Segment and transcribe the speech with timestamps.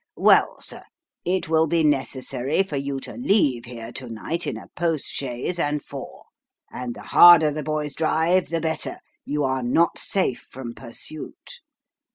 [0.17, 0.81] Well, sir;
[1.25, 5.59] it will be necessary for you to leave hero to night in a post chaise
[5.59, 6.23] and four.
[6.71, 8.97] And the harder the boys drive, the better.
[9.25, 11.59] You are not safe from pursuit."